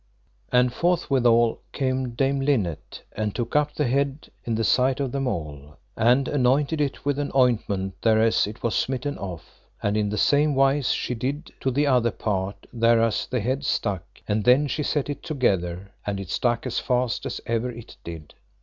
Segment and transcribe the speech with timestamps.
[0.51, 5.27] And forthwithal came Dame Linet, and took up the head in the sight of them
[5.27, 9.45] all, and anointed it with an ointment thereas it was smitten off;
[9.83, 14.03] and in the same wise she did to the other part thereas the head stuck,
[14.27, 18.33] and then she set it together, and it stuck as fast as ever it did.